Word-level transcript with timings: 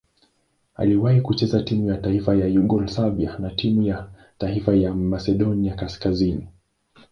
Aliwahi 0.75 1.21
kucheza 1.21 1.63
timu 1.63 1.89
ya 1.89 1.97
taifa 1.97 2.35
ya 2.35 2.47
Yugoslavia 2.47 3.37
na 3.39 3.49
timu 3.49 3.81
ya 3.83 4.09
taifa 4.37 4.75
ya 4.75 4.93
Masedonia 4.93 5.75
Kaskazini. 5.75 6.47